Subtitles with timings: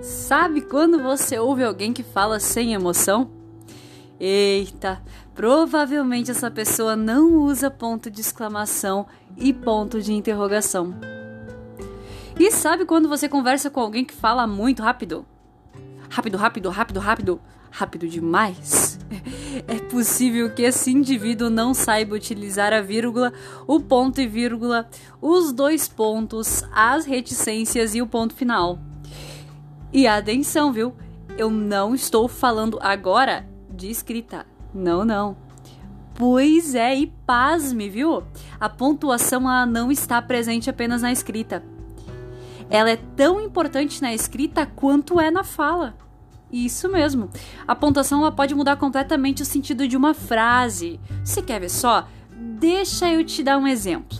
[0.00, 3.30] Sabe quando você ouve alguém que fala sem emoção?
[4.18, 5.02] Eita,
[5.34, 9.06] provavelmente essa pessoa não usa ponto de exclamação
[9.36, 10.94] e ponto de interrogação.
[12.38, 15.26] E sabe quando você conversa com alguém que fala muito rápido?
[16.08, 18.99] Rápido, rápido, rápido, rápido, rápido demais?
[19.66, 23.32] É possível que esse indivíduo não saiba utilizar a vírgula,
[23.66, 24.88] o ponto e vírgula,
[25.20, 28.78] os dois pontos, as reticências e o ponto final.
[29.92, 30.94] E atenção, viu?
[31.36, 34.46] Eu não estou falando agora de escrita.
[34.72, 35.36] Não, não.
[36.14, 38.22] Pois é, e pasme, viu?
[38.60, 41.62] A pontuação ela não está presente apenas na escrita.
[42.68, 45.96] Ela é tão importante na escrita quanto é na fala.
[46.52, 47.30] Isso mesmo.
[47.66, 50.98] A pontuação ela pode mudar completamente o sentido de uma frase.
[51.24, 52.08] Você quer ver só?
[52.32, 54.18] Deixa eu te dar um exemplo.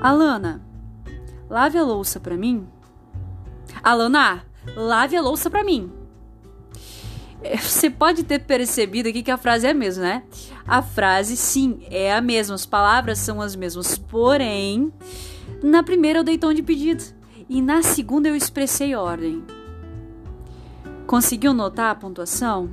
[0.00, 0.62] Alana,
[1.48, 2.66] lave a louça para mim.
[3.82, 4.44] Alana,
[4.74, 5.92] lave a louça para mim.
[7.42, 10.22] É, você pode ter percebido aqui que a frase é a mesma, né?
[10.66, 14.90] A frase, sim, é a mesma, as palavras são as mesmas, porém,
[15.62, 17.04] na primeira eu dei tom de pedido
[17.46, 19.44] e na segunda eu expressei ordem.
[21.06, 22.70] Conseguiu notar a pontuação?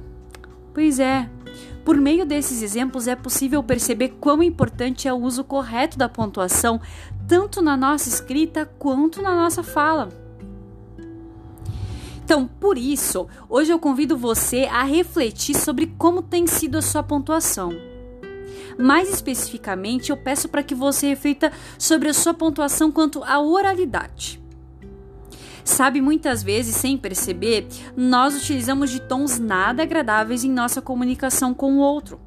[0.74, 1.30] Pois é.
[1.84, 6.80] Por meio desses exemplos é possível perceber quão importante é o uso correto da pontuação,
[7.28, 10.10] tanto na nossa escrita quanto na nossa fala.
[12.24, 17.04] Então, por isso, hoje eu convido você a refletir sobre como tem sido a sua
[17.04, 17.72] pontuação.
[18.80, 24.41] Mais especificamente, eu peço para que você reflita sobre a sua pontuação quanto à oralidade.
[25.64, 31.74] Sabe, muitas vezes, sem perceber, nós utilizamos de tons nada agradáveis em nossa comunicação com
[31.74, 32.20] o outro.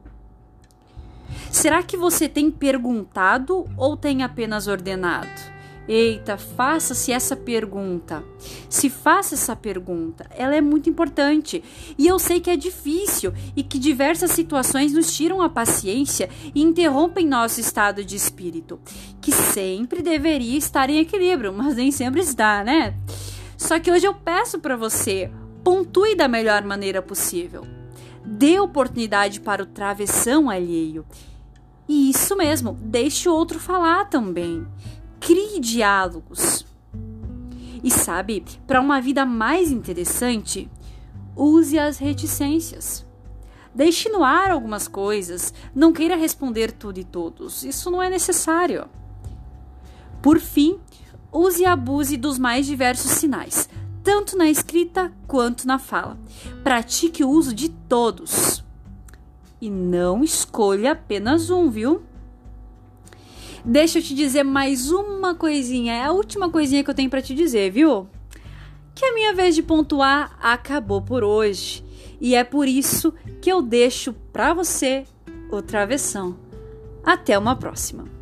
[1.51, 5.55] Será que você tem perguntado ou tem apenas ordenado?
[5.87, 8.25] Eita, faça-se essa pergunta.
[8.71, 11.63] Se faça essa pergunta, ela é muito importante.
[11.99, 16.63] E eu sei que é difícil e que diversas situações nos tiram a paciência e
[16.63, 18.81] interrompem nosso estado de espírito,
[19.21, 22.95] que sempre deveria estar em equilíbrio, mas nem sempre está, né?
[23.65, 25.33] Só que hoje eu peço para você,
[25.65, 27.67] pontue da melhor maneira possível.
[28.23, 31.03] Dê oportunidade para o travessão alheio.
[31.89, 34.67] E isso mesmo, deixe o outro falar também
[35.19, 36.67] crie diálogos.
[37.83, 40.71] E sabe, para uma vida mais interessante,
[41.35, 43.07] use as reticências.
[43.75, 48.91] Deixe no ar algumas coisas, não queira responder tudo e todos, isso não é necessário.
[50.21, 50.79] Por fim,
[51.35, 53.69] use e abuse dos mais diversos sinais,
[54.03, 56.17] tanto na escrita quanto na fala.
[56.63, 58.63] Pratique o uso de todos.
[59.61, 62.03] E não escolha apenas um, viu?
[63.65, 67.23] Deixa eu te dizer mais uma coisinha, é a última coisinha que eu tenho para
[67.23, 68.07] te dizer, viu?
[68.95, 71.83] Que a minha vez de pontuar acabou por hoje.
[72.21, 75.05] E é por isso que eu deixo para você
[75.51, 76.37] o travessão.
[77.03, 78.14] Até uma próxima.